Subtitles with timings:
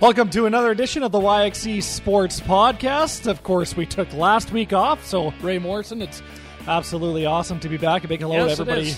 [0.00, 3.26] Welcome to another edition of the YXE Sports Podcast.
[3.28, 6.20] Of course, we took last week off, so Wray Morrison, it's
[6.66, 8.04] absolutely awesome to be back.
[8.04, 8.94] A big hello Yes, to everybody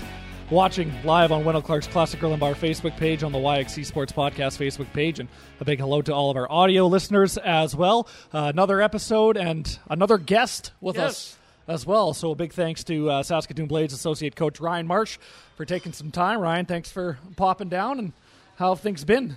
[0.50, 4.10] watching live on Wendel Clark's Classic Grill and Bar Facebook page, on the YXE Sports
[4.12, 5.28] Podcast Facebook page, and
[5.60, 8.08] a big hello to all of our audio listeners as well.
[8.32, 11.08] Uh, another episode and another guest with Yes.
[11.10, 11.38] us
[11.68, 12.14] as well.
[12.14, 15.18] So a big thanks to uh, Saskatoon Blades associate coach Ryan Marsh
[15.56, 16.40] for taking some time.
[16.40, 18.12] Ryan, thanks for popping down and
[18.56, 19.36] how have things been?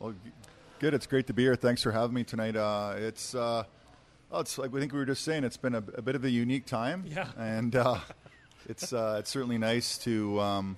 [0.00, 0.16] Well, g-
[0.84, 0.92] good.
[0.92, 1.56] It's great to be here.
[1.56, 2.56] Thanks for having me tonight.
[2.56, 3.64] Uh, it's, uh,
[4.30, 5.42] well, it's like we think we were just saying.
[5.42, 7.04] It's been a, a bit of a unique time.
[7.06, 7.28] Yeah.
[7.38, 8.00] And uh,
[8.68, 10.76] it's uh, it's certainly nice to um,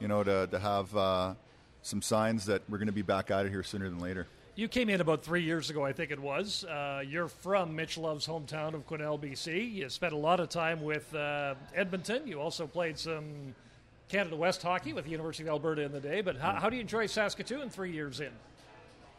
[0.00, 1.34] you know to to have uh,
[1.82, 4.26] some signs that we're going to be back out of here sooner than later.
[4.56, 6.64] You came in about three years ago, I think it was.
[6.64, 9.74] Uh, you're from Mitch Love's hometown of Quesnel, BC.
[9.74, 12.26] You spent a lot of time with uh, Edmonton.
[12.26, 13.54] You also played some
[14.08, 16.20] Canada West hockey with the University of Alberta in the day.
[16.20, 18.32] But how, how do you enjoy Saskatoon three years in?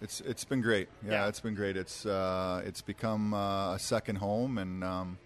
[0.02, 0.90] It's it's been great.
[1.06, 1.28] Yeah, Yeah.
[1.28, 1.78] it's been great.
[1.78, 5.18] It's uh, it's become uh, a second home, and um,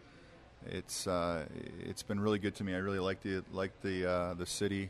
[0.67, 1.45] it's uh,
[1.79, 2.73] it's been really good to me.
[2.73, 4.89] I really like the like the uh, the city,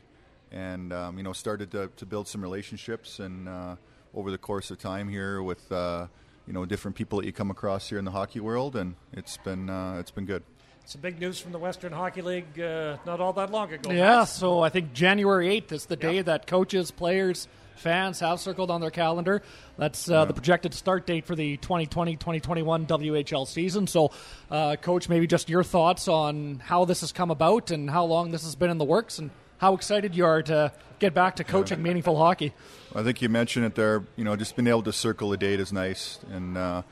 [0.50, 3.76] and um, you know started to, to build some relationships, and uh,
[4.14, 6.08] over the course of time here with uh,
[6.48, 9.36] you know different people that you come across here in the hockey world, and it's
[9.38, 10.42] been uh, it's been good.
[10.84, 13.90] Some big news from the Western Hockey League uh, not all that long ago.
[13.90, 16.22] Yeah, so I think January 8th is the day Yeah.
[16.22, 19.42] that coaches, players, fans have circled on their calendar.
[19.78, 23.86] That's uh, the projected start date for the 2020-2021 WHL season.
[23.86, 24.10] So,
[24.50, 28.30] uh, coach, maybe just your thoughts on how this has come about and how long
[28.30, 31.44] this has been in the works and how excited you are to get back to
[31.44, 32.52] coaching meaningful hockey.
[32.94, 34.04] I think you mentioned it there.
[34.16, 36.82] You know, just being able to circle a date is nice, and uh,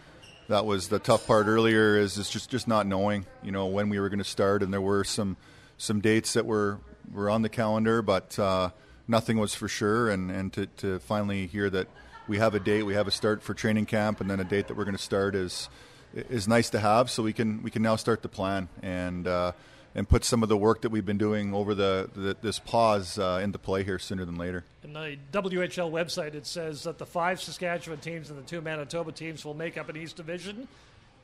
[0.48, 1.96] that was the tough part earlier.
[1.98, 4.72] Is is just just not knowing, you know, when we were going to start, and
[4.72, 5.36] there were some
[5.78, 6.78] some dates that were
[7.12, 8.70] were on the calendar, but uh,
[9.08, 10.10] nothing was for sure.
[10.10, 11.88] And and to to finally hear that
[12.28, 14.68] we have a date, we have a start for training camp, and then a date
[14.68, 15.68] that we're going to start is
[16.14, 17.10] is nice to have.
[17.10, 19.26] So we can we can now start the plan and.
[19.26, 19.52] Uh,
[19.94, 23.18] and put some of the work that we've been doing over the, the this pause
[23.18, 24.64] uh, into play here sooner than later.
[24.82, 29.12] In the WHL website, it says that the five Saskatchewan teams and the two Manitoba
[29.12, 30.66] teams will make up an East Division,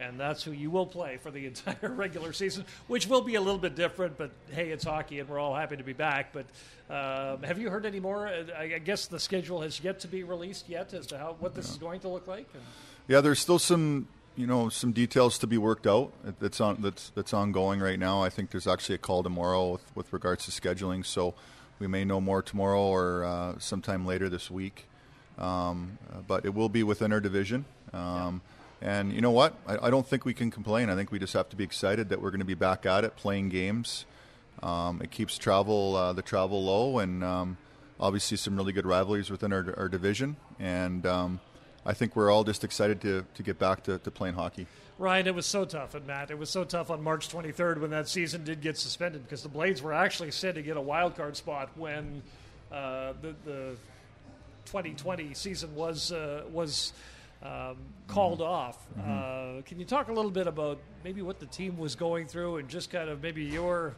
[0.00, 3.40] and that's who you will play for the entire regular season, which will be a
[3.40, 4.16] little bit different.
[4.18, 6.32] But hey, it's hockey, and we're all happy to be back.
[6.32, 6.46] But
[6.92, 8.26] um, have you heard any more?
[8.26, 11.36] Uh, I I guess the schedule has yet to be released yet as to how
[11.38, 12.48] what this is going to look like.
[12.54, 12.62] And
[13.06, 16.12] Yeah, there's still some you know some details to be worked out.
[16.40, 18.22] That's on that's that's ongoing right now.
[18.22, 21.34] I think there's actually a call tomorrow with, with regards to scheduling, so
[21.78, 24.86] we may know more tomorrow or uh, sometime later this week.
[25.38, 27.64] Um, uh, but it will be within our division.
[27.94, 28.42] Um,
[28.82, 29.54] And you know what?
[29.66, 30.88] I, I don't think we can complain.
[30.88, 33.04] I think we just have to be excited that we're going to be back at
[33.04, 34.06] it, playing games.
[34.62, 37.56] Um, it keeps travel uh, the travel low, and um,
[37.98, 40.36] obviously some really good rivalries within our, our division.
[40.58, 41.40] And um,
[41.84, 44.66] I think we're all just excited to, to get back to, to playing hockey.
[44.98, 47.90] Ryan, it was so tough, and Matt, it was so tough on March 23rd when
[47.90, 51.16] that season did get suspended because the Blades were actually set to get a wild
[51.16, 52.22] card spot when
[52.70, 53.76] uh, the, the
[54.66, 56.92] 2020 season was uh, was
[57.42, 58.76] um, called off.
[58.98, 62.56] Uh, can you talk a little bit about maybe what the team was going through
[62.58, 63.94] and just kind of maybe your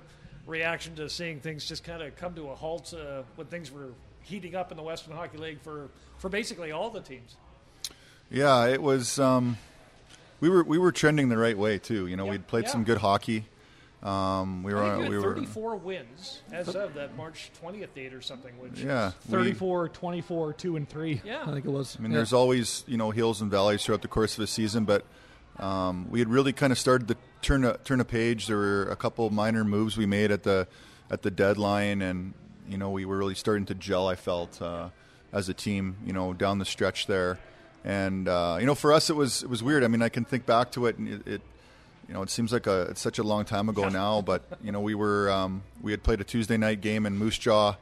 [0.46, 3.88] reaction to seeing things just kind of come to a halt uh, when things were
[4.22, 5.88] heating up in the Western Hockey League for,
[6.18, 7.36] for basically all the teams?
[8.30, 9.18] Yeah, it was.
[9.18, 9.58] Um,
[10.40, 12.06] we were we were trending the right way too.
[12.06, 12.70] You know, Yeah, we'd played yeah.
[12.70, 13.44] some good hockey.
[14.02, 17.50] Um, we were I think you we had were 34 wins as of that March
[17.62, 18.52] 20th date or something.
[18.58, 21.22] Which yeah we- 34, 24, 2 and 3.
[21.24, 21.42] Yeah.
[21.46, 21.96] I think it was.
[21.96, 22.16] I mean, Yeah.
[22.18, 25.04] there's always you know hills and valleys throughout the course of a season, but
[25.58, 28.48] um, we had really kind of started to turn a turn a page.
[28.48, 30.66] There were a couple minor moves we made at the
[31.10, 32.34] at the deadline, and
[32.68, 34.08] you know we were really starting to gel.
[34.08, 34.88] I felt uh,
[35.32, 37.38] as a team, you know, down the stretch there,
[37.84, 39.84] and uh, you know for us it was it was weird.
[39.84, 41.26] I mean, I can think back to it, and it.
[41.28, 41.42] it
[42.12, 44.70] you know, it seems like a it's such a long time ago now, but you
[44.70, 47.76] know, we were um, we had played a Tuesday night game in Moose Jaw,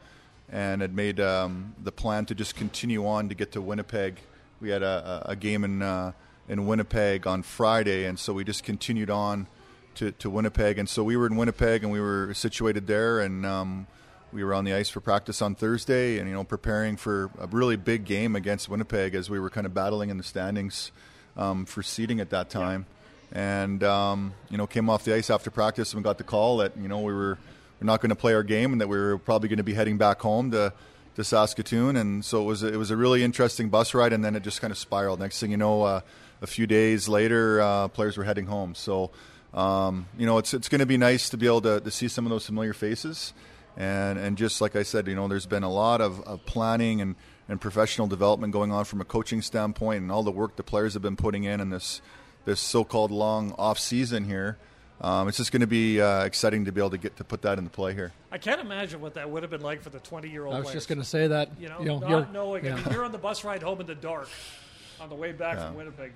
[0.48, 4.20] and had made um, the plan to just continue on to get to Winnipeg.
[4.60, 6.12] We had a, a game in uh,
[6.48, 9.48] in Winnipeg on Friday, and so we just continued on
[9.96, 10.78] to, to Winnipeg.
[10.78, 13.88] And so we were in Winnipeg, and we were situated there, and um,
[14.32, 17.48] we were on the ice for practice on Thursday, and you know, preparing for a
[17.48, 20.92] really big game against Winnipeg as we were kind of battling in the standings
[21.36, 22.86] um, for seeding at that time.
[23.32, 26.76] And um, you know, came off the ice after practice and got the call that
[26.76, 27.38] you know we were
[27.80, 29.74] we're not going to play our game and that we were probably going to be
[29.74, 30.72] heading back home to
[31.16, 31.96] to Saskatoon.
[31.96, 34.42] And so it was a, it was a really interesting bus ride, and then it
[34.42, 35.20] just kind of spiraled.
[35.20, 36.00] Next thing you know, uh,
[36.42, 38.74] a few days later, uh, players were heading home.
[38.74, 39.10] So
[39.54, 42.08] um, you know, it's it's going to be nice to be able to, to see
[42.08, 43.32] some of those familiar faces.
[43.76, 47.00] And, and just like I said, you know, there's been a lot of, of planning
[47.00, 47.14] and,
[47.48, 50.94] and professional development going on from a coaching standpoint, and all the work the players
[50.94, 52.02] have been putting in in this
[52.44, 54.56] this so-called long off season here.
[55.00, 57.40] Um, it's just going to be uh, exciting to be able to get to put
[57.42, 58.12] that into play here.
[58.30, 60.54] I can't imagine what that would have been like for the 20-year-old.
[60.54, 60.74] I was players.
[60.76, 61.48] just going to say that.
[61.58, 62.64] You know, you know not you're- knowing.
[62.66, 62.74] yeah.
[62.74, 64.28] I mean, you're on the bus ride home in the dark
[65.00, 65.68] on the way back Yeah.
[65.68, 66.12] from Winnipeg.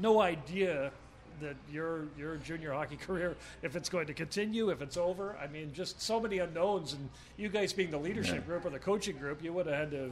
[0.00, 0.92] No idea
[1.40, 5.36] that your your junior hockey career, if it's going to continue, if it's over.
[5.42, 6.92] I mean, just so many unknowns.
[6.92, 9.90] And you guys being the leadership group or the coaching group, you would have had
[9.90, 10.10] to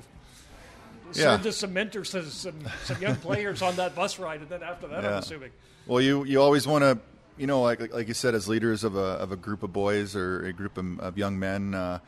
[1.17, 1.37] Yeah.
[1.37, 4.63] serve as some mentors to some, some young players on that bus ride, and then
[4.63, 5.51] after that, I'm assuming.
[5.87, 6.99] Well, you you always want to,
[7.37, 10.15] you know, like like you said, as leaders of a of a group of boys
[10.15, 11.99] or a group of, of young men, uh,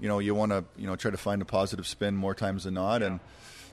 [0.00, 2.64] you know, you want to you know try to find a positive spin more times
[2.64, 3.20] than not, and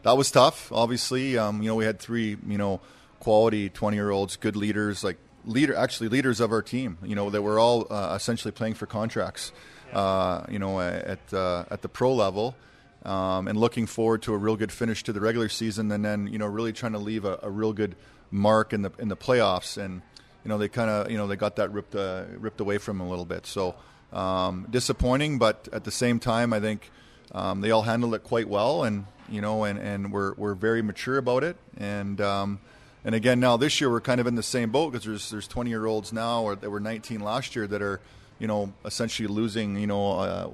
[0.04, 0.72] that was tough.
[0.72, 2.82] Obviously, um, you know, we had three you know
[3.20, 6.98] quality twenty year olds, good leaders, like leader actually leaders of our team.
[7.04, 9.52] You know, that were all uh, essentially playing for contracts.
[9.94, 12.56] Uh, you know, at uh, at the pro level.
[13.04, 16.28] Um, and looking forward to a real good finish to the regular season, and then
[16.28, 17.96] you know really trying to leave a, a real good
[18.30, 19.78] mark in the in the playoffs.
[19.78, 20.02] And
[20.44, 23.00] you know they kind of you know they got that ripped uh, ripped away from
[23.00, 23.48] them a little bit.
[23.48, 23.76] So
[24.14, 26.92] um, disappointing, but at the same time, I think
[27.32, 30.82] um, they all handled it quite well, and you know, and and we're we're very
[30.82, 31.58] mature about it.
[31.78, 32.60] And um,
[33.04, 35.48] and again, now this year we're kind of in the same boat because there's there's
[35.48, 38.00] 20 year olds now, or that were 19 last year, that are
[38.38, 40.20] you know essentially losing you know.
[40.20, 40.50] Uh,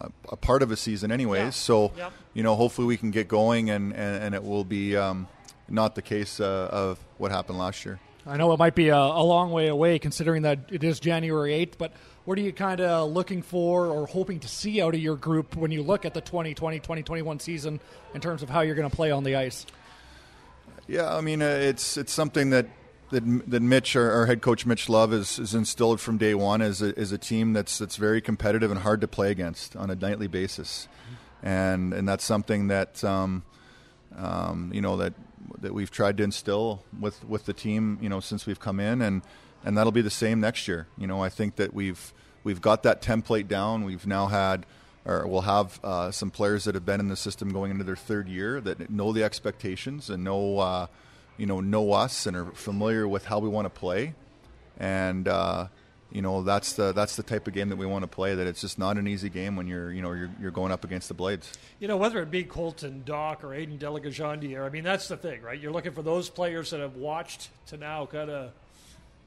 [0.00, 1.40] a- a part of a season, anyways.
[1.42, 1.50] Yeah.
[1.50, 2.12] So, Yep.
[2.34, 5.28] you know, hopefully we can get going, and, and, and it will be um,
[5.68, 8.00] not the case uh, of what happened last year.
[8.26, 11.52] I know it might be a, a long way away considering that it is January
[11.66, 11.92] 8th, but
[12.26, 15.56] what are you kind of looking for or hoping to see out of your group
[15.56, 17.80] when you look at the 2020 2021 season
[18.14, 19.64] in terms of how you're going to play on the ice?
[20.86, 22.66] Yeah, I mean, uh, it's it's something that
[23.10, 26.62] that, that Mitch, our, our head coach Mitch Love, is, is instilled from day one
[26.62, 29.90] as a, as a team that's that's very competitive and hard to play against on
[29.90, 30.88] a nightly basis,
[31.42, 33.42] and and that's something that um,
[34.16, 35.14] um, you know that
[35.60, 39.02] that we've tried to instill with with the team, you know, since we've come in,
[39.02, 39.22] and
[39.64, 40.86] and that'll be the same next year.
[40.96, 42.12] You know, I think that we've
[42.44, 43.84] we've got that template down.
[43.84, 44.66] We've now had
[45.04, 47.96] or we'll have uh, some players that have been in the system going into their
[47.96, 50.86] third year that know the expectations and know uh,
[51.40, 54.14] you know know us and are familiar with how we want to play,
[54.78, 55.68] and uh,
[56.12, 58.34] you know that's the that's the type of game that we want to play.
[58.34, 60.84] That it's just not an easy game when you're you know you're, you're going up
[60.84, 61.50] against the blades.
[61.78, 65.08] You know, whether it be Colton, Dach, or Aidan De La Gorgendiere, I mean, that's
[65.08, 65.58] the thing, right?
[65.58, 68.52] You're looking for those players that have watched to now kind of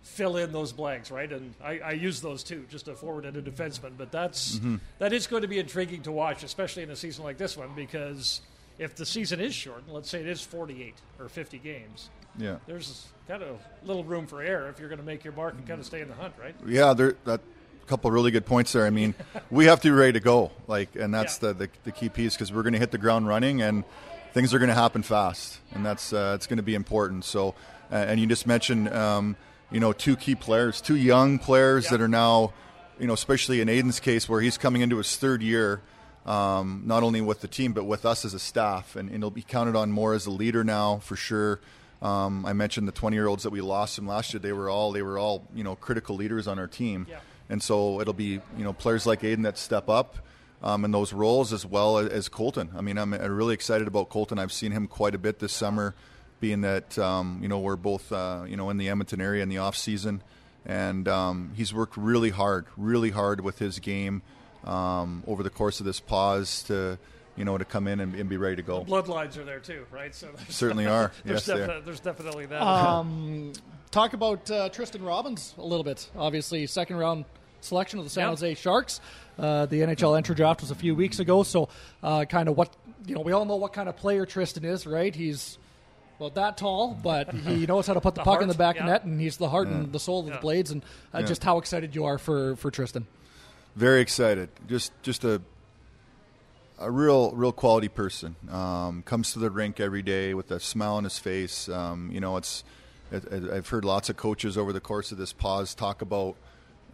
[0.04, 1.32] fill in those blanks, right?
[1.32, 3.94] And I, I use those too, just a forward and a defenseman.
[3.98, 4.60] But that's
[5.00, 7.72] that is going to be intriguing to watch, especially in a season like this one,
[7.76, 8.42] because
[8.84, 12.58] if the season is short, let's say it is 48 or 50 games, Yeah.
[12.68, 15.66] there's kind of little room for error if you're going to make your mark and
[15.68, 16.56] kind of stay in the hunt, right?
[16.66, 17.40] Yeah, there that
[17.82, 18.86] a couple of really good points there.
[18.86, 19.14] I mean,
[19.52, 21.50] we have to be ready to go, like, and that's Yeah.
[21.50, 23.84] the, the the key piece because we're going to hit the ground running and
[24.34, 27.24] things are going to happen fast, and that's uh, it's going to be important.
[27.26, 27.50] So,
[27.92, 29.36] uh, and you just mentioned, um,
[29.72, 31.92] you know, two key players, two young players Yeah.
[31.92, 32.54] that are now,
[33.00, 35.82] you know, especially in Aidan's case where he's coming into his third year.
[36.26, 39.30] Um, not only with the team but with us as a staff, and, and he'll
[39.30, 41.60] be counted on more as a leader now for sure.
[42.02, 44.40] Um, I mentioned the 20 year olds that we lost from last year.
[44.40, 47.20] They were all they were all you know critical leaders on our team, Yeah.
[47.50, 50.16] and so it'll be you know players like Aidan that step up
[50.62, 52.70] um, in those roles as well as Colton.
[52.76, 54.40] I mean, I'm, I'm really excited about Colton.
[54.40, 55.94] I've seen him quite a bit this summer,
[56.40, 59.50] being that um, you know we're both uh, you know in the Edmonton area in
[59.50, 60.22] the off season,
[60.66, 64.22] and um, he's worked really hard, really hard with his game
[64.66, 66.98] um, over the course of this pause to
[67.36, 68.84] you know to come in and, and be ready to go.
[68.84, 70.14] Bloodlines are there too, right?
[70.14, 71.12] So Certainly are.
[71.26, 72.62] there's, Yes, they defi- there's definitely that.
[72.62, 73.54] Um,
[73.92, 76.10] talk about uh, Tristen Robins a little bit.
[76.16, 77.26] Obviously, second round
[77.62, 78.30] selection of the San Yep.
[78.32, 79.00] Jose Sharks.
[79.40, 81.70] Uh, the NHL entry draft was a few weeks ago, so
[82.04, 82.76] uh, kind of what
[83.08, 83.22] you know.
[83.22, 85.14] We all know what kind of player Tristen is, right?
[85.16, 85.58] He's
[86.20, 88.76] well that tall, but he knows how to put the, The puck in the back
[88.76, 88.86] yeah.
[88.86, 90.34] net, and he's the heart and the soul of Yeah.
[90.36, 90.70] the Blades.
[90.70, 90.84] And
[91.16, 91.26] uh, Yeah.
[91.26, 93.08] just how excited you are for for Tristen.
[93.76, 94.50] Very excited.
[94.68, 95.42] Just just a
[96.80, 98.36] a real real quality person.
[98.52, 101.70] Um, comes to the rink every day with a smile on his face.
[101.70, 102.64] Um, you know, it's
[103.12, 106.36] it, it- I've heard lots of coaches over the course of this pause talk about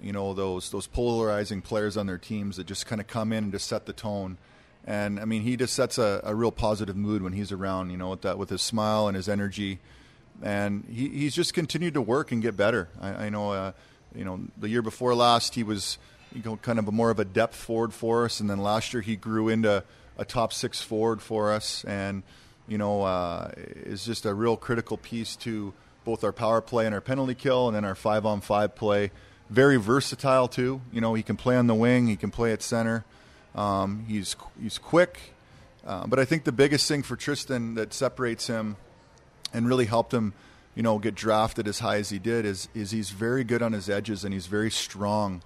[0.01, 3.45] you know those those polarizing players on their teams that just kind of come in
[3.45, 4.37] and just set the tone.
[4.85, 7.89] And I mean, he just sets a, a real positive mood when he's around.
[7.89, 9.79] You know, with that with his smile and his energy
[10.41, 12.87] and he, he's just continued to work and get better.
[13.01, 13.71] I, I know, uh,
[14.15, 15.97] you know, the year before last he was,
[16.33, 18.93] you know, kind of a more of a depth forward for us, and then last
[18.93, 19.83] year he grew into
[20.17, 22.23] a top six forward for us, and
[22.67, 25.73] you know, uh, is just a real critical piece to
[26.05, 29.11] both our power play and our penalty kill, and then our five on five play.
[29.49, 30.81] Very versatile too.
[30.91, 33.03] You know, he can play on the wing, he can play at center.
[33.55, 35.33] Um, he's he's quick.
[35.85, 38.75] Uh, but I think the biggest thing for Tristen that separates him
[39.53, 40.33] and really helped him,
[40.75, 43.73] you know, get drafted as high as he did is is he's very good on
[43.73, 45.41] his edges and he's very strong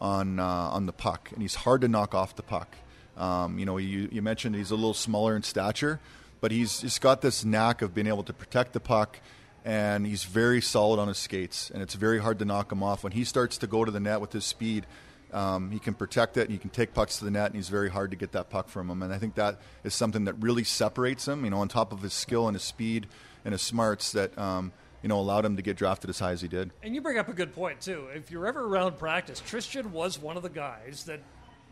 [0.00, 2.76] on uh, on the puck and he's hard to knock off the puck.
[3.16, 6.00] Um, you know, you, you mentioned he's a little smaller in stature,
[6.40, 9.20] but he's he's got this knack of being able to protect the puck
[9.66, 13.02] and he's very solid on his skates, and it's very hard to knock him off.
[13.02, 14.86] When he starts to go to the net with his speed,
[15.32, 17.68] um, he can protect it, and he can take pucks to the net, and he's
[17.68, 19.02] very hard to get that puck from him.
[19.02, 21.44] And I think that is something that really separates him.
[21.44, 23.08] You know, on top of his skill and his speed
[23.44, 24.70] and his smarts, that um,
[25.02, 26.70] you know allowed him to get drafted as high as he did.
[26.82, 28.06] And you bring up a good point too.
[28.14, 31.20] If you're ever around practice, Tristen was one of the guys that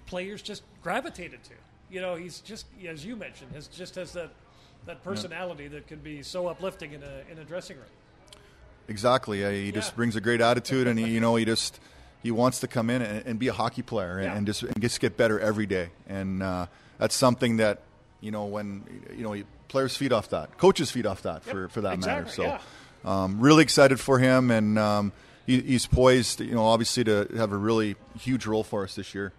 [0.07, 1.55] players just gravitated to.
[1.91, 4.31] You know, he's just as you mentioned, has just has that
[4.87, 5.71] that personality yeah.
[5.71, 7.87] that can be so uplifting in a in a dressing room.
[8.89, 9.39] Exactly.
[9.39, 9.71] He yeah.
[9.73, 11.81] just brings a great attitude, and he, you know, he just
[12.23, 14.37] he wants to come in and, and be a hockey player and, yeah.
[14.37, 15.91] and, just and just get better every day.
[16.07, 16.67] And uh,
[16.99, 17.83] that's something that
[18.21, 18.85] you know when
[19.17, 21.55] you know players feed off that, coaches feed off that yep.
[21.55, 22.47] for for that exactly.
[22.47, 22.59] matter.
[22.59, 22.65] So,
[23.05, 25.13] um, really excited for him, and um,
[25.47, 29.15] he, he's poised, you know, obviously to have a really huge role for us this
[29.15, 29.33] year.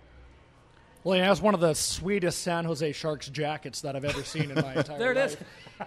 [1.06, 4.50] Well, he has one of the sweetest San Jose Sharks jackets that I've ever seen
[4.50, 4.98] in my entire life.
[4.98, 5.38] there it is.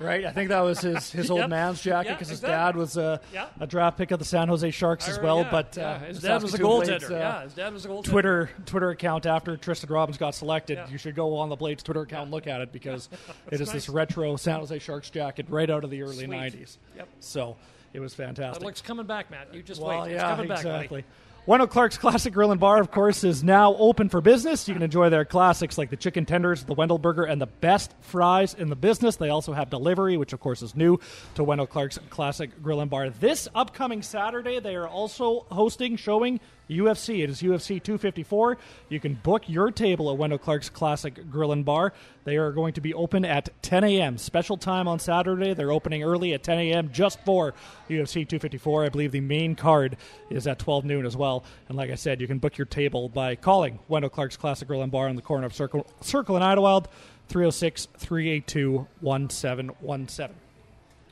[0.01, 0.25] Right?
[0.25, 1.51] I think that was his, his old yep.
[1.51, 3.51] man's jacket because his dad was a, yep.
[3.59, 5.39] a, draft pick of the San Jose Sharks as well.
[5.39, 7.11] Yeah, but uh, his dad was a goaltender.
[7.11, 8.05] Uh, yeah, his dad was a goaltender.
[8.05, 10.79] Twitter Twitter account after Tristen Robins got selected.
[10.89, 13.09] You should go on the Blades Twitter account and look at it because
[13.51, 13.73] it is nice.
[13.73, 16.31] this retro San Jose Sharks jacket right out of the early Sweet.
[16.31, 16.77] '90s.
[16.97, 17.09] Yep.
[17.19, 17.57] So
[17.93, 18.61] it was fantastic.
[18.61, 19.53] That looks coming back, Matt.
[19.53, 20.13] You just well, wait.
[20.13, 21.01] Yeah, it's coming exactly.
[21.01, 21.11] back,
[21.49, 24.69] Wendel Clark's Classic Grill and Bar, of course, is now open for business.
[24.69, 27.95] You can enjoy their classics like the chicken tenders, the Wendell Burger, and the best
[28.03, 29.17] fries in the business.
[29.17, 31.01] They also have delivery, which, of course, is new
[31.37, 33.09] to Wendel Clark's Classic Grill and Bar.
[33.09, 36.39] This upcoming Saturday, they are also hosting, showing
[36.69, 37.23] UFC.
[37.23, 38.59] It is UFC 254.
[38.89, 41.93] You can book your table at Wendel Clark's Classic Grill and Bar.
[42.25, 44.19] They are going to be open at 10 a.m.
[44.19, 45.55] Special time on Saturday.
[45.55, 46.91] They're opening early at 10 a.m.
[46.93, 47.55] just for
[47.89, 48.85] UFC 254.
[48.85, 49.97] I believe the main card
[50.31, 51.45] is at 12 noon as well.
[51.69, 54.83] And like I said, you can book your table by calling Wendel Clark's Classic Grill
[54.83, 56.87] and Bar on the corner of Circle, Circle and Idylwyld,
[57.29, 60.37] 306 382 1717.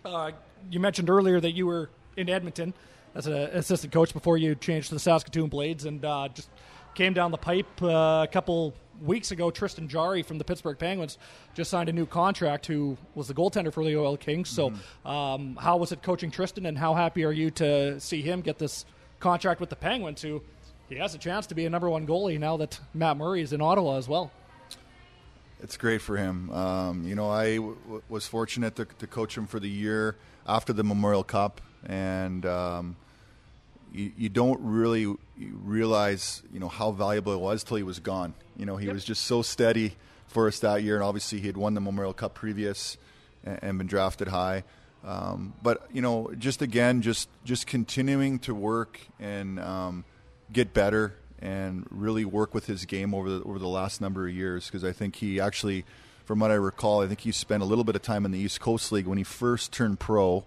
[0.05, 0.31] Uh,
[0.71, 2.75] you mentioned earlier that you were in Edmonton
[3.17, 6.51] as an assistant coach before you changed to the Saskatoon Blades, and uh, just
[6.95, 9.51] came down the pipe uh, a couple weeks ago.
[9.51, 11.17] Tristan Jarry from the Pittsburgh Penguins
[11.55, 14.51] just signed a new contract, who was the goaltender for the Oil Kings.
[14.51, 15.09] So, mm-hmm.
[15.09, 18.59] um, how was it coaching Tristan, and how happy are you to see him get
[18.59, 18.85] this
[19.19, 20.43] contract with the Penguins, who
[20.89, 23.53] he has a chance to be a number one goalie now that Matt Murray is
[23.53, 24.31] in Ottawa as well?
[25.63, 26.51] It's great for him.
[26.51, 30.75] Um, you know, I w- was fortunate to, to, coach him for the year after
[30.75, 32.97] the Memorial Cup, and um,
[33.97, 38.35] you, you don't really realize you know how valuable it was till he was gone.
[38.57, 38.95] You know, he yep.
[38.95, 39.95] was just so steady
[40.27, 42.99] for us that year, and obviously he had won the Memorial Cup previous
[43.45, 44.65] and, and been drafted high.
[45.05, 50.05] Um, but you know, just again, just just continuing to work and um,
[50.53, 54.35] get better and really work with his game over the over the last number of
[54.35, 55.85] years because I think he actually,
[56.25, 58.39] from what I recall, I think he spent a little bit of time in the
[58.39, 60.45] East Coast League when he first turned pro.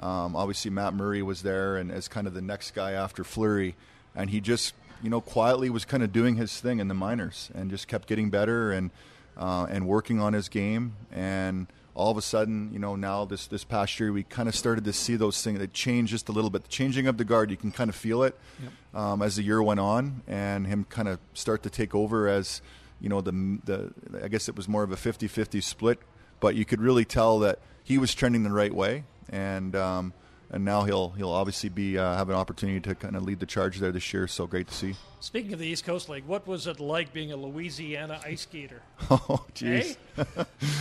[0.00, 3.76] Um, obviously, Matt Murray was there and as kind of the next guy after Fleury,
[4.14, 7.50] and he just you know quietly was kind of doing his thing in the minors
[7.54, 8.90] and just kept getting better and
[9.36, 13.46] uh, and working on his game and all of a sudden, you know, now this
[13.46, 16.32] this past year we kind of started to see those things that change just a
[16.32, 16.62] little bit.
[16.62, 18.72] The changing of the guard, you can kind of feel it yep.
[18.94, 22.62] um, as the year went on, and him kind of start to take over as,
[23.00, 23.32] you know, the
[23.64, 23.92] the
[24.22, 25.98] I guess it was more of a 50-50 split,
[26.38, 30.12] but you could really tell that he was trending the right way, and um,
[30.50, 33.46] and now he'll he'll obviously be uh, have an opportunity to kind of lead the
[33.46, 34.26] charge there this year.
[34.26, 34.94] So great to see.
[35.20, 38.80] Speaking of the East Coast League, what was it like being a Louisiana IceGator?
[39.10, 39.96] Oh, jeez.
[40.16, 40.24] Hey?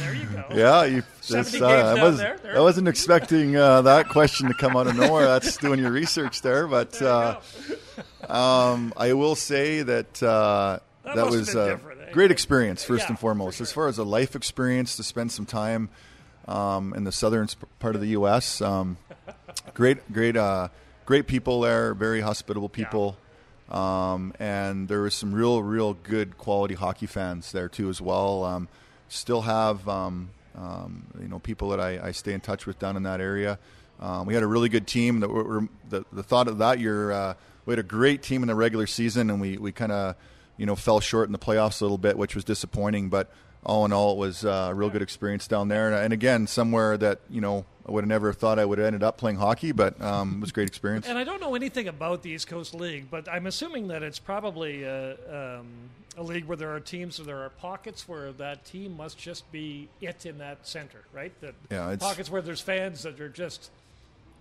[0.01, 0.45] there you go.
[0.55, 2.37] yeah, you, Seventy uh, I, was, there.
[2.37, 2.57] there.
[2.57, 5.25] I wasn't expecting uh, that question to come out of nowhere.
[5.25, 7.41] That's doing your research there, but there uh,
[8.27, 12.11] um, I will say that uh, that, that was a eh?
[12.11, 13.57] great experience first yeah, and foremost.
[13.57, 13.65] sure.
[13.65, 15.89] As far as a life experience, to spend some time
[16.49, 18.59] um, in the southern part of the U.S.
[18.59, 18.97] Um,
[19.73, 20.69] great, great, uh,
[21.05, 21.93] great people there.
[21.93, 23.17] Very hospitable people.
[23.71, 24.13] Yeah.
[24.13, 28.43] Um, and there was some real, real good quality hockey fans there too as well.
[28.43, 28.67] Um,
[29.07, 32.97] still have um, um, you know people that I, I, stay in touch with down
[32.97, 33.59] in that area.
[33.99, 35.19] Um, we had a really good team.
[35.19, 37.33] That were, the, the thought of that year, uh,
[37.65, 40.15] we had a great team in the regular season, and we, we kind of
[40.57, 43.09] you know fell short in the playoffs a little bit, which was disappointing.
[43.09, 43.31] But
[43.65, 45.87] all in all, it was uh, a real good experience down there.
[45.87, 48.85] And, and again, somewhere that you know I would have never thought I would have
[48.85, 51.07] ended up playing hockey, but um, it was a great experience.
[51.07, 54.19] And I don't know anything about the East Coast League, but I'm assuming that it's
[54.19, 55.13] probably a,
[55.59, 55.65] um,
[56.15, 59.51] a league where there are teams, where there are pockets where that team must just
[59.51, 61.31] be it in that center, right?
[61.41, 63.71] That Yeah, pockets where there's fans that are just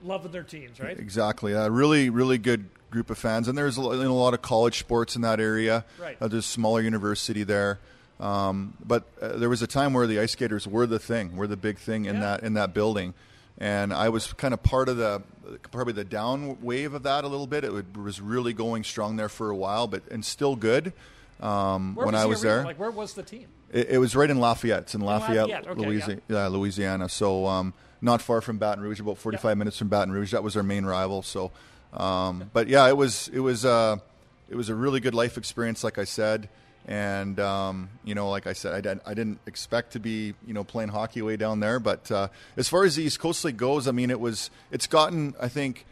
[0.05, 0.99] loving their teams, right?
[0.99, 1.53] Exactly.
[1.53, 5.17] A really, really good group of fans, and there's a, a lot of college sports
[5.17, 5.87] in that area.
[5.99, 6.19] Right.
[6.21, 7.79] Uh, there's a smaller university there,
[8.21, 11.57] um, but uh, there was a time where the IceGators were the thing, were the
[11.57, 12.21] big thing in Yeah.
[12.21, 13.15] that in that building,
[13.59, 15.23] and I was kind of part of the
[15.71, 17.65] probably the down wave of that a little bit.
[17.65, 20.93] It would, was really going strong there for a while, but and still good.
[21.41, 23.47] Um, when was I was there, like where was the team?
[23.73, 24.83] it, it was right in Lafayette.
[24.83, 26.47] It's in Lafayette, Lafayette, okay, Louisiana, yeah.
[26.49, 27.09] Louisiana.
[27.09, 30.33] So um, not far from Baton Rouge, about 45 minutes from Baton Rouge.
[30.33, 31.23] That was our main rival.
[31.23, 31.53] So,
[31.93, 33.99] um, but yeah, it was it was uh,
[34.51, 36.49] it was a really good life experience, like I said.
[36.89, 40.55] And um, you know, like I said, I, did, I didn't expect to be you
[40.55, 41.79] know playing hockey way down there.
[41.79, 44.87] But uh, as far as the East Coast League goes, I mean, it was it's
[44.87, 45.85] gotten I think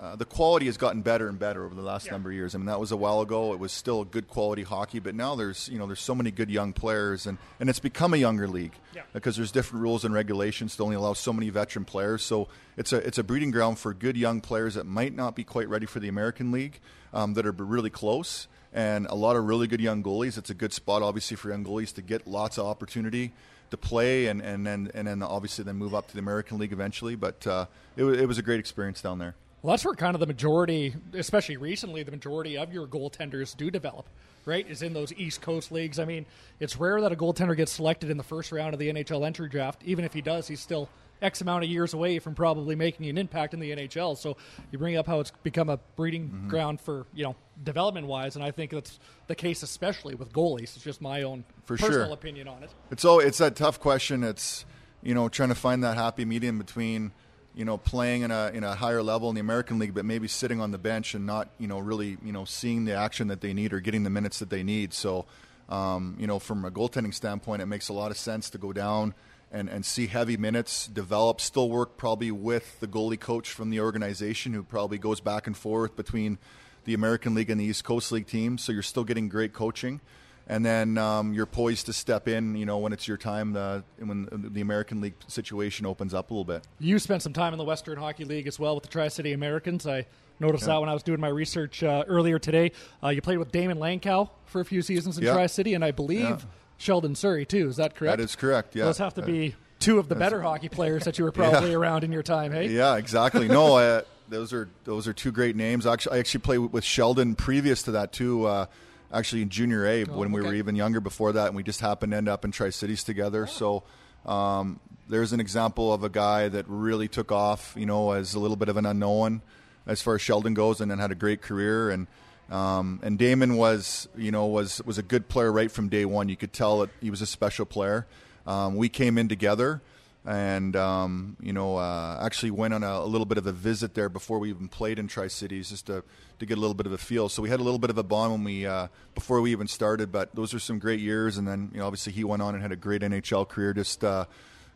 [0.00, 2.12] uh, the quality has gotten better and better over the last Yeah.
[2.12, 2.56] number of years.
[2.56, 3.52] I mean, that was a while ago.
[3.52, 6.50] It was still good quality hockey, but now there's you know there's so many good
[6.50, 9.02] young players, and, and it's become a younger league Yeah.
[9.12, 12.24] because there's different rules and regulations to only allow so many veteran players.
[12.24, 15.44] So it's a it's a breeding ground for good young players that might not be
[15.44, 16.80] quite ready for the American League,
[17.14, 20.38] um, that are really close, and a lot of really good young goalies.
[20.38, 23.32] It's a good spot, obviously, for young goalies to get lots of opportunity
[23.70, 26.72] to play, and and then and then obviously then move up to the American League
[26.72, 27.14] eventually.
[27.14, 29.34] But uh, it, it was a great experience down there.
[29.62, 33.70] Well, that's where kind of the majority, especially recently, the majority of your goaltenders do
[33.70, 34.06] develop,
[34.44, 34.68] right?
[34.68, 36.00] Is in those East Coast leagues.
[36.00, 36.26] I mean,
[36.58, 39.48] it's rare that a goaltender gets selected in the first round of the NHL entry
[39.48, 39.82] draft.
[39.84, 40.88] Even if he does, he's still
[41.22, 44.18] X amount of years away from probably making an impact in the NHL.
[44.18, 44.36] So
[44.70, 46.48] you bring up how it's become a breeding Mm-hmm.
[46.48, 48.98] ground for, you know, development wise, and I think that's
[49.28, 50.74] the case especially with goalies.
[50.76, 52.12] It's just my own For personal sure.
[52.14, 52.70] opinion on it.
[52.90, 54.24] It's all it's that tough question.
[54.24, 54.64] It's
[55.02, 57.12] you know trying to find that happy medium between
[57.54, 60.26] you know playing in a in a higher level in the American League, but maybe
[60.28, 63.40] sitting on the bench and not you know really you know seeing the action that
[63.40, 64.92] they need or getting the minutes that they need.
[64.94, 65.26] So
[65.68, 68.72] um, you know from a goaltending standpoint, it makes a lot of sense to go
[68.72, 69.14] down.
[69.54, 73.80] And, and see heavy minutes develop, still work probably with the goalie coach from the
[73.80, 76.38] organization who probably goes back and forth between
[76.86, 78.62] the American League and the East Coast League teams.
[78.64, 80.00] So you're still getting great coaching
[80.46, 82.56] and then um, you're poised to step in.
[82.56, 86.34] You know when it's your time, uh, when the American League situation opens up a
[86.34, 86.64] little bit.
[86.78, 89.32] You spent some time in the Western Hockey League as well with the Tri City
[89.32, 89.86] Americans.
[89.86, 90.06] I
[90.40, 92.72] noticed that when I was doing my research uh, earlier today.
[93.02, 95.34] Uh, you played with Daymond Langkow for a few seasons in Yeah.
[95.34, 96.38] Tri City, and I believe Yeah.
[96.82, 97.68] Sheldon Souray too.
[97.68, 98.18] Is that correct?
[98.18, 98.74] That is correct.
[98.74, 101.32] Yeah, Those have to Uh, be two of the better hockey players that you were
[101.42, 102.50] probably around in your time.
[102.50, 103.46] Hey, Yeah, exactly.
[103.46, 105.86] No, uh, those are those are two great names.
[105.86, 108.46] Actually, I actually played with Sheldon previous to that too.
[108.46, 108.66] Uh,
[109.12, 110.48] actually, in junior A when we okay.
[110.48, 113.04] were even younger before that, and we just happened to end up in Tri Cities
[113.04, 113.46] together.
[113.46, 113.84] So.
[114.24, 118.38] Um, there's an example of a guy that really took off, you know, as a
[118.38, 119.42] little bit of an unknown
[119.84, 121.90] as far as Sheldon goes, and then had a great career.
[121.90, 122.06] And
[122.52, 126.28] um, and Damon was, you know, was was a good player right from day one.
[126.28, 128.06] You could tell that he was a special player.
[128.46, 129.80] Um, we came in together,
[130.26, 133.94] and um, you know, uh, actually went on a, a little bit of a visit
[133.94, 136.04] there before we even played in Tri Cities, just to
[136.40, 137.30] to get a little bit of a feel.
[137.30, 139.66] So we had a little bit of a bond when we uh, before we even
[139.66, 140.12] started.
[140.12, 142.62] But those were some great years, and then you know, obviously he went on and
[142.62, 143.72] had a great NHL career.
[143.72, 144.26] Just uh,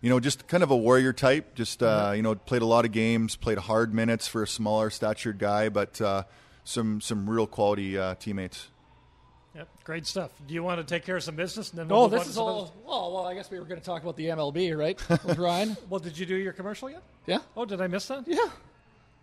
[0.01, 1.55] you know, just kind of a warrior type.
[1.55, 4.89] Just uh, you know, played a lot of games, played hard minutes for a smaller
[4.89, 6.23] statured guy, but uh,
[6.66, 8.68] some some real quality uh, teammates.
[9.55, 10.31] Yep, great stuff.
[10.46, 11.70] Do you want to take care of some business?
[11.70, 12.62] And then Oh, we'll move on this is all.
[12.64, 15.38] other- Well, well, I guess we were going to talk about the MLB, right, with
[15.38, 15.76] Ryan?
[15.88, 17.02] Well, did you do your commercial yet?
[17.24, 18.24] Yeah, Oh, did I miss that?
[18.26, 18.50] yeah,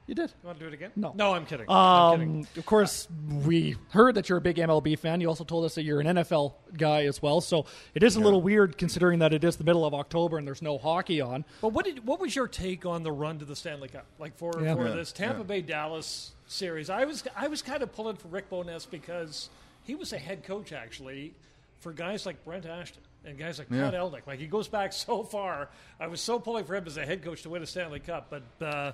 [0.08, 0.30] you did.
[0.42, 0.92] You want to do it again?
[0.96, 1.14] No.
[1.16, 1.66] No, I'm kidding.
[1.70, 2.36] I'm kidding.
[2.42, 3.08] Um, of course,
[3.46, 5.22] we heard that you're a big MLB fan.
[5.22, 7.40] You also told us that you're an NFL guy as well.
[7.42, 10.46] So it is a little weird considering that it is the middle of October and
[10.46, 11.46] there's no hockey on.
[11.62, 14.06] But what did what was your take on the run to the Stanley Cup?
[14.20, 14.76] Like for, Yeah.
[14.76, 15.44] for Yeah, this Tampa yeah.
[15.44, 19.50] Bay Dallas series, I was I was kind of pulling for Rick Bowness because
[19.86, 21.34] he was a head coach actually
[21.80, 23.90] for guys like Brent Ashton and guys like Yeah.
[23.90, 24.28] Pat Elynuik.
[24.28, 25.70] Like he goes back so far.
[26.00, 28.30] I was so pulling for him as a head coach to win a Stanley Cup,
[28.30, 28.66] but.
[28.66, 28.92] Uh,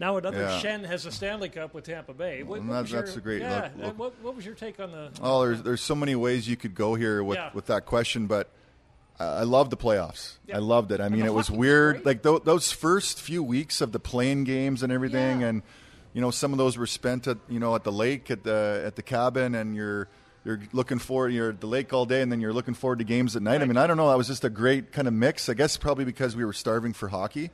[0.00, 0.58] now another Yeah.
[0.58, 2.42] Shen has a Stanley Cup with Tampa Bay.
[2.42, 3.68] What, Well, what that- was your- that's a great yeah.
[3.76, 3.98] look- look.
[3.98, 5.10] What, what was your take on the?
[5.22, 7.50] Oh, there's there's so many ways you could go here with, Yeah.
[7.54, 8.48] with that question, but
[9.20, 10.38] I loved the playoffs.
[10.46, 10.56] Yeah.
[10.56, 11.00] I loved it.
[11.00, 12.06] I mean, it was weird.
[12.06, 15.48] Like th- those first few weeks of the playing games and everything, Yeah.
[15.48, 15.62] and
[16.14, 18.82] you know, some of those were spent at you know at the lake at the
[18.86, 20.08] at the cabin, and you're
[20.46, 21.34] you're looking forward.
[21.34, 23.60] You're at the lake all day, and then you're looking forward to games at night.
[23.60, 24.08] I mean, I don't know.
[24.08, 25.50] That was just a great kind of mix.
[25.50, 27.50] I guess probably because we were starving for hockey.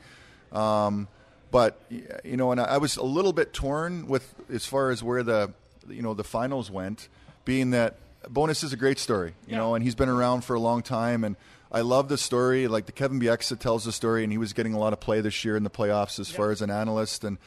[0.52, 1.08] Um,
[1.56, 1.80] but
[2.22, 5.52] you know, and I, was a little bit torn with as far as where the
[5.88, 7.08] you know the finals went,
[7.46, 7.94] being that
[8.28, 9.58] Bowness is a great story, you Yeah.
[9.58, 11.36] know, and he's been around for a long time, and
[11.72, 12.66] I love the story.
[12.68, 15.20] Like the Kevin Bieksa tells the story, and he was getting a lot of play
[15.22, 17.38] this year in the playoffs as far as an analyst, and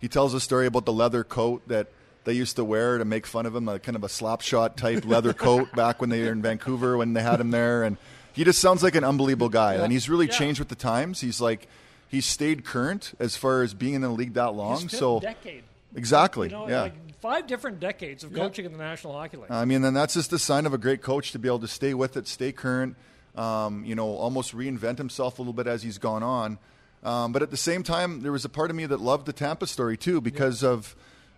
[0.00, 1.88] he tells a story about the leather coat that
[2.24, 4.76] they used to wear to make fun of him, a kind of a slop shot
[4.78, 7.96] type leather coat back when they were in Vancouver when they had him there, and
[8.32, 10.38] he just sounds like an unbelievable guy, and he's really Yeah.
[10.40, 11.20] changed with the times.
[11.20, 11.68] He's like
[12.08, 14.80] he's stayed current as far as being in the league that long.
[14.80, 15.62] His fifth so decade.
[15.94, 16.82] exactly, You know, yeah.
[16.82, 19.50] like five different decades of coaching in the National Hockey League.
[19.50, 21.68] I mean, then that's just a sign of a great coach to be able to
[21.68, 22.96] stay with it, stay current,
[23.36, 26.58] um, you know, almost reinvent himself a little bit as he's gone on.
[27.04, 29.32] Um, but at the same time, there was a part of me that loved the
[29.32, 30.96] Tampa story too because of,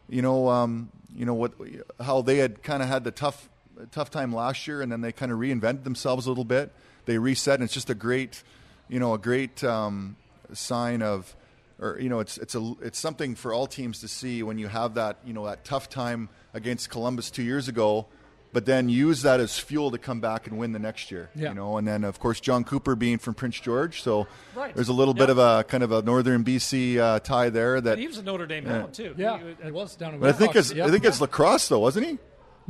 [0.08, 1.52] you know, um, you know what,
[2.00, 3.48] how they had kind of had the tough,
[3.90, 6.72] tough time last year, and then they kind of reinvented themselves a little bit.
[7.04, 8.42] They reset, and it's just a great,
[8.88, 10.16] you know, a great um,
[10.56, 11.34] sign of
[11.78, 14.68] or you know, it's it's a it's something for all teams to see when you
[14.68, 18.06] have that you know that tough time against Columbus two years ago,
[18.52, 21.30] but then use that as fuel to come back and win the next year.
[21.34, 21.48] Yeah.
[21.50, 24.74] You know, and then of course Jon Cooper being from Prince George, so Right.
[24.74, 27.96] there's a little bit of a kind of a northern BC uh, tie there that.
[27.98, 29.14] he was a Notre Dame Hound too.
[29.16, 30.84] Yeah, He- he was down in But I think it's yeah.
[30.86, 32.18] I think it's lacrosse though, wasn't he?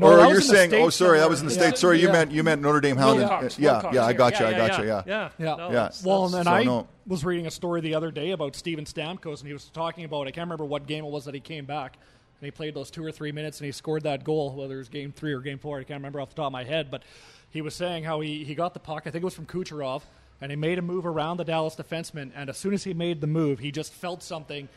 [0.01, 1.61] No, or you're was in the saying, oh, sorry, that was in the Yeah.
[1.61, 1.81] states.
[1.81, 2.13] Sorry, you Yeah.
[2.13, 3.21] meant you meant Notre Dame Hound.
[3.21, 5.03] and- Wilcox, yeah, Wilcox, yeah, I got you, I got yeah, you, yeah.
[5.07, 5.55] Yeah, Yeah.
[5.57, 5.73] No, Yeah.
[5.75, 6.87] that's- Well, and that's- then So, I no.
[7.07, 10.27] was reading a story the other day about Steven Stamkos, and he was talking about
[10.27, 11.97] I can't remember what game it was that he came back,
[12.41, 14.79] and he played those two or three minutes, and he scored that goal, whether it
[14.79, 16.91] was game three or game four, I can't remember off the top of my head,
[16.91, 17.03] but
[17.51, 20.03] he was saying how he, he got the puck, I think it was from Kucherov,
[20.41, 23.21] and he made a move around the Dallas defenseman, and as soon as he made
[23.21, 24.69] the move, he just felt something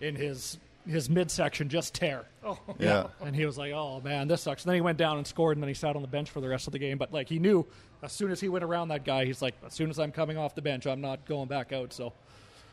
[0.00, 2.24] in his his midsection just tear.
[2.42, 3.08] Oh, Yeah.
[3.20, 5.56] And he was like, "Oh man, this sucks." And then he went down and scored,
[5.58, 6.96] and then he sat on the bench for the rest of the game.
[6.96, 7.66] But like he knew,
[8.02, 10.38] as soon as he went around that guy, he's like, "As soon as I'm coming
[10.38, 12.14] off the bench, I'm not going back out." So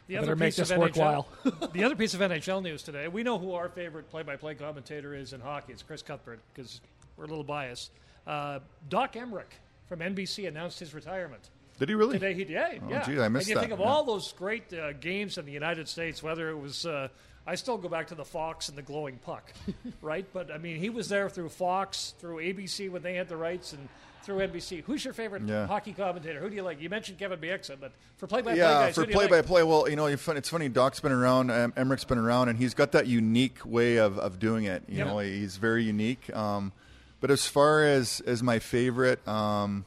[0.08, 1.28] The I other better make piece this of NHL, worthwhile.
[1.74, 3.10] the other piece of NHL news today.
[3.10, 5.74] We know who our favorite play-by-play commentator is in hockey.
[5.74, 6.80] It's Chris Cuthbert because
[7.18, 7.92] we're a little biased.
[8.26, 9.52] Uh, Doc Emrick
[9.90, 12.18] from NBC announced his retirement Did he really?
[12.20, 12.34] today.
[12.34, 13.04] He yeah, Oh, yeah.
[13.04, 13.86] gee, I missed and you that, think of yeah.
[13.86, 16.86] all those great uh, games in the United States, whether it was.
[16.86, 17.10] Uh,
[17.48, 19.52] I still go back to the Fox and the glowing puck,
[20.02, 20.26] right?
[20.34, 23.72] But I mean, he was there through Fox, through ABC when they had the rights,
[23.74, 23.88] and
[24.24, 24.84] through NBC.
[24.84, 25.66] Who's your favorite Yeah.
[25.68, 26.42] hockey commentator?
[26.42, 26.82] Who do you like?
[26.82, 29.46] You mentioned Kevin Bieksa, but for play-by-play yeah, guys, for who do you play like?
[29.46, 30.68] by play, well, you know, it's funny.
[30.68, 34.38] Doc's been around, um, Emrick's been around, and he's got that unique way of, of
[34.40, 34.84] doing it.
[34.90, 35.08] You Yep.
[35.08, 36.36] know, he's very unique.
[36.36, 36.74] Um,
[37.22, 39.86] but as far as as my favorite, um,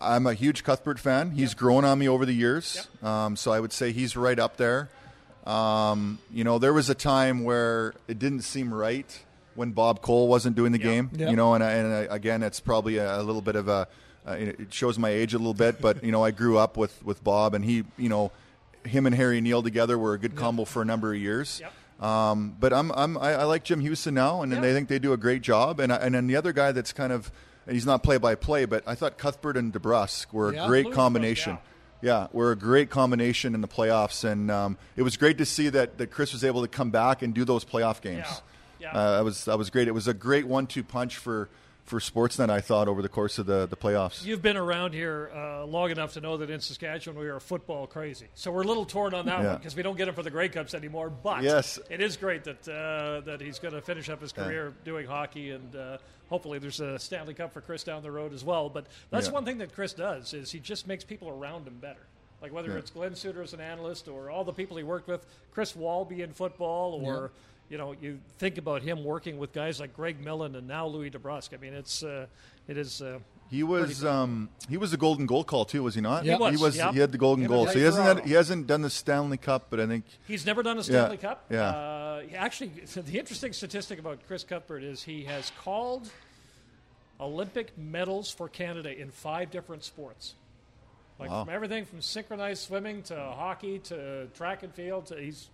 [0.00, 1.30] I'm a huge Cuthbert fan.
[1.30, 4.56] He's grown on me over the years, um, so I would say he's right up
[4.56, 4.90] there.
[5.44, 10.26] Um, you know, there was a time where it didn't seem right when Bob Cole
[10.26, 11.10] wasn't doing the game.
[11.14, 11.30] Yep.
[11.30, 13.88] You know, and, I, and I, again, it's probably a, a little bit of a.
[14.26, 17.04] Uh, it shows my age a little bit, but you know, I grew up with
[17.04, 18.32] with Bob, and he, you know,
[18.84, 21.60] him and Harry Neale together were a good combo for a number of years.
[22.00, 24.54] Um, but I'm, I'm I, I like Jim Hughson now, and.
[24.54, 25.78] I think they do a great job.
[25.78, 27.30] And I, and then the other guy that's kind of
[27.68, 31.52] he's not play by play, but I thought Cuthbert and DeBrusk were a great combination.
[31.52, 31.58] Yeah,
[32.32, 35.96] we're a great combination in the playoffs, and um, it was great to see that,
[35.96, 38.26] that Chris was able to come back and do those playoff games.
[38.78, 38.98] Yeah, yeah.
[38.98, 39.88] Uh, that was that was great.
[39.88, 41.48] It was a great one-two punch for
[41.84, 42.48] for Sportsnet.
[42.50, 44.24] I thought over the course of the the playoffs.
[44.24, 47.86] You've been around here uh, long enough to know that in Saskatchewan we are football
[47.86, 48.26] crazy.
[48.34, 49.46] So we're a little torn on that Yeah.
[49.48, 51.10] one because we don't get him for the Grey Cups anymore.
[51.10, 51.78] But Yes.
[51.90, 55.50] it is great that uh, that he's going to finish up his career doing hockey,
[55.50, 55.98] and uh,
[56.30, 58.68] hopefully there's a Stanley Cup for Chris down the road as well.
[58.70, 59.32] But that's Yeah.
[59.34, 62.06] one thing that Chris does is he just makes people around him better.
[62.40, 62.78] Like whether Yeah.
[62.78, 66.22] it's Glenn Suter as an analyst or all the people he worked with, Chris Walby
[66.22, 67.30] in football, or
[67.68, 71.10] you know, you think about him working with guys like Greg Millen and now Louis
[71.10, 71.54] DeBrusk.
[71.54, 72.26] I mean, it's uh,
[72.68, 73.00] it is.
[73.02, 73.18] Uh,
[73.50, 76.24] He was um, he was the golden goal call too, was he not?
[76.24, 76.34] Yeah.
[76.36, 76.76] He was, He was.
[76.76, 76.92] yeah.
[76.92, 77.66] He had the golden goal.
[77.66, 80.62] So he hasn't had, he hasn't done the Stanley Cup, but I think He's never
[80.62, 81.44] done a Stanley Yeah, Cup.
[81.50, 81.68] yeah.
[81.70, 86.10] Uh, actually, the interesting statistic about Chris Cuthbert is he has called
[87.20, 90.34] Olympic medals for Canada in five different sports.
[91.18, 91.44] Like Wow.
[91.44, 95.06] from everything from synchronized swimming to hockey to track and field.
[95.06, 95.48] To, he's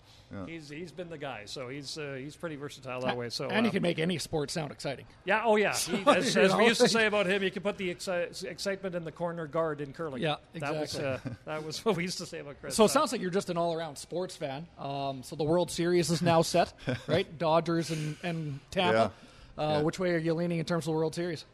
[0.47, 1.43] he's he's been the guy.
[1.45, 3.29] So he's uh, he's pretty versatile that way.
[3.29, 5.05] So and he uh, can make any sport sound exciting.
[5.27, 5.75] yeah, oh yeah.
[5.75, 8.43] He, as, you as we used to say about him, he could put the exci-
[8.45, 10.23] excitement in the corner guard in curling.
[10.23, 11.33] Yeah, That was, exactly.
[11.33, 12.75] uh, that was what we used to say about Chris.
[12.75, 14.67] So Uh, it sounds like you're just an all-around sports fan.
[14.79, 16.73] Um, so the World Series is now set,
[17.07, 17.27] right?
[17.39, 19.13] Dodgers and, and Tampa.
[19.59, 19.83] Uh, Yeah.
[19.83, 21.45] Which way are you leaning in terms of the World Series?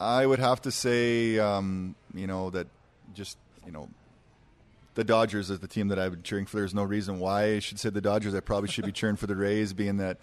[0.00, 2.68] I would have to say, um, you know, that
[3.14, 3.88] just you know,
[4.94, 6.58] the Dodgers is the team that I've been cheering for.
[6.58, 8.34] There's no reason why I should say the Dodgers.
[8.34, 10.18] I probably should be cheering for the Rays, being that.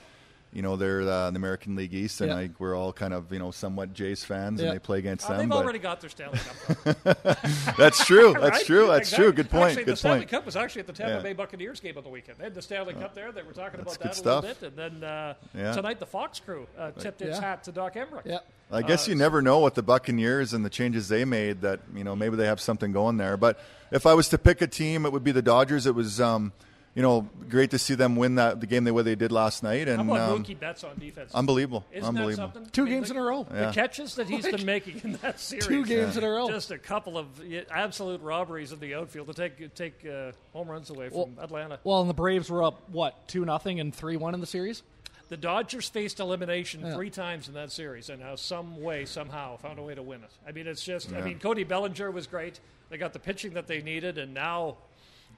[0.54, 2.36] You know they're uh, in the American League East, and Yeah.
[2.36, 4.68] I, we're all kind of you know somewhat Jays fans, Yeah.
[4.68, 5.38] and they play against uh, them.
[5.40, 6.40] they've but already got their Stanley
[6.84, 6.98] Cup.
[7.78, 8.34] that's true.
[8.40, 8.66] That's Right?
[8.66, 8.88] true.
[8.88, 9.24] That's Exactly.
[9.24, 9.32] true.
[9.32, 9.64] Good point.
[9.70, 10.30] Actually, Good the Stanley point.
[10.32, 11.22] Cup was actually at the Tampa Yeah.
[11.22, 12.38] Bay Buccaneers game of the weekend.
[12.38, 13.32] They had the Stanley Cup there.
[13.32, 15.72] They were talking about that good a little bit, and then uh, Yeah.
[15.72, 17.42] tonight the Fox crew uh, tipped its Yeah.
[17.42, 18.26] hat to Doc Emrick.
[18.26, 18.40] Yeah.
[18.72, 21.80] I guess Uh, you never know what the Buccaneers and the changes they made that
[21.96, 23.38] you know maybe they have something going there.
[23.38, 23.60] But
[23.92, 25.86] if I was to pick a team, it would be the Dodgers.
[25.86, 26.54] It was um,
[26.94, 29.64] you know, great to see them win that the game the way they did last
[29.64, 29.88] night.
[29.88, 31.34] And How about um, Mookie Betts on defense?
[31.34, 32.48] unbelievable, Isn't unbelievable.
[32.48, 32.72] that something?
[32.72, 33.44] Two I mean, games the- in a row.
[33.50, 33.72] The Yeah.
[33.72, 35.68] catches that he's been making in that series.
[35.68, 36.50] Two games in a row.
[36.50, 40.68] Just a couple of yeah, absolute robberies in the outfield to take take uh, home
[40.70, 41.80] runs away from Atlanta.
[41.86, 44.84] Well, and the Braves were up what two nothing and three one in the series.
[45.32, 49.80] The Dodgers faced elimination three times in that series, and now some way, somehow, found
[49.80, 50.32] a way to win it.
[50.46, 51.14] I mean, it's just.
[51.14, 51.24] I Yeah.
[51.24, 52.60] mean, Cody Bellinger was great.
[52.90, 54.76] They got the pitching that they needed, and now,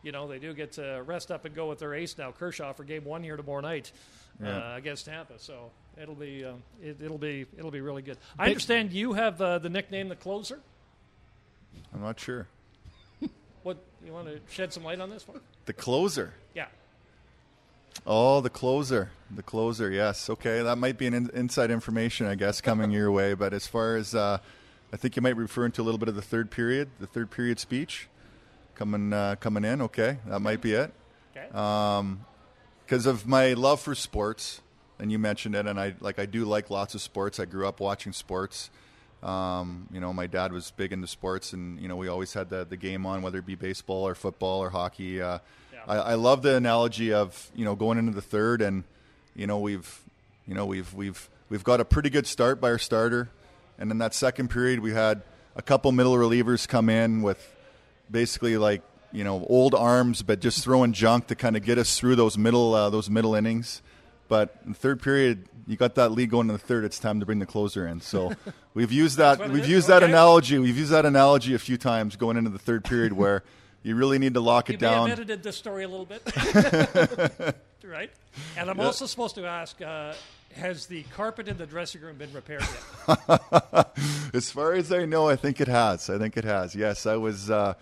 [0.02, 2.74] you know, they do get to rest up and go with their ace now, Kershaw,
[2.74, 3.92] for Game One here tomorrow night
[4.42, 4.74] Yeah.
[4.74, 5.38] uh, against Tampa.
[5.38, 5.70] So
[6.02, 8.18] it'll be um, it, it'll be it'll be really good.
[8.40, 10.60] I understand you have uh, the nickname the closer.
[11.94, 12.48] I'm not sure.
[13.62, 15.40] What you want to shed some light on this one?
[15.68, 16.34] The closer.
[16.56, 16.66] Yeah.
[18.06, 19.12] Oh, the closer.
[19.34, 20.30] The closer, yes.
[20.30, 23.34] Okay, that might be an in- inside information, I guess, coming your way.
[23.34, 24.40] But as far as, uh,
[24.92, 27.08] I think you might be referring to a little bit of the third period, the
[27.08, 28.08] third period speech
[28.76, 29.82] coming uh, coming in.
[29.84, 30.94] Okay, that might be it.
[31.36, 31.48] Okay.
[32.86, 34.62] Because of my love for sports,
[35.00, 37.40] and you mentioned it, and I like I do like lots of sports.
[37.40, 38.70] I grew up watching sports.
[39.24, 42.50] Um, you know, my dad was big into sports, and you know, we always had
[42.50, 45.22] the the game on, whether it be baseball or football or hockey.
[45.22, 45.40] Uh.
[45.88, 48.84] I, I love the analogy of you know going into the third, and
[49.36, 50.00] you know we've
[50.48, 53.30] you know we've we've we've got a pretty good start by our starter,
[53.78, 55.22] and in that second period we had
[55.56, 57.40] a couple middle relievers come in with
[58.10, 62.00] basically like you know old arms, but just throwing junk to kind of get us
[62.00, 63.82] through those middle uh, those middle innings.
[64.30, 66.86] But in the third period, you got that lead going in the third.
[66.86, 68.00] It's time to bring the closer in.
[68.02, 68.32] So
[68.74, 69.50] we've used that.
[69.50, 69.70] We've is?
[69.70, 70.12] used that Okay.
[70.12, 70.58] analogy.
[70.58, 73.44] We've used that analogy a few times going into the third period where
[73.84, 75.12] you really need to lock You it down.
[75.12, 76.22] edited this story a little bit,
[77.84, 78.12] right?
[78.58, 80.14] And I'm also supposed to ask: uh,
[80.56, 82.64] Has the carpet in the dressing room been repaired
[83.08, 83.90] yet?
[84.34, 86.10] As far as I know, I think it has.
[86.10, 86.76] I think it has.
[86.76, 87.74] Yes, I was uh,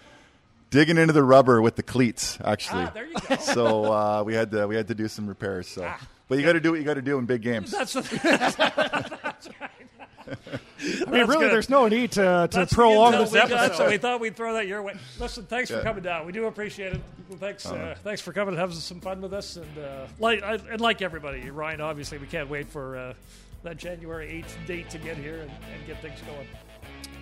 [0.69, 2.83] digging into the rubber with the cleats actually.
[2.83, 3.35] ah, there you go.
[3.37, 5.67] so uh, we had to we had to do some repairs.
[5.67, 5.89] So,
[6.27, 7.71] but you got to do what you got to do in big games.
[7.71, 8.01] That's the,
[10.81, 11.51] I mean, really, good.
[11.51, 13.75] there's no need to, to that's prolong this we got, episode.
[13.77, 14.95] so we thought we'd throw that your way.
[15.19, 16.25] Listen, thanks for coming down.
[16.25, 17.01] We do appreciate it.
[17.39, 17.75] Thanks, Uh-huh.
[17.75, 19.55] uh, thanks for coming and having some fun with us.
[19.57, 23.13] And uh, like I, and like everybody, Ryan, obviously we can't wait for uh,
[23.63, 26.47] that January eighth date to get here and, and get things going.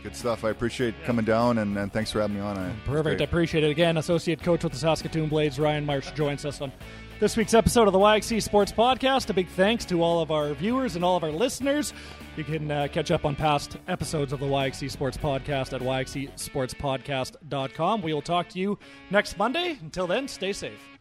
[0.02, 0.46] Good stuff.
[0.46, 2.58] I appreciate coming down and, and thanks for having me on.
[2.58, 3.20] I, Perfect.
[3.20, 3.70] I appreciate it.
[3.70, 6.72] Again, associate coach with the Saskatoon Blades, Ryan Marsh, joins us on
[7.20, 9.30] this week's episode of the YXE Sports Podcast.
[9.30, 11.94] A big thanks to all of our viewers and all of our listeners.
[12.38, 18.02] You can uh, catch up on past episodes of the YXE Sports Podcast at yxesportspodcast.com.
[18.02, 18.78] We will talk to you
[19.10, 19.78] next Monday.
[19.82, 20.99] Until then, stay safe.